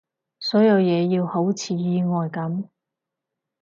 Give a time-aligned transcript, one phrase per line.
[0.39, 2.67] 所有嘢要好似意外噉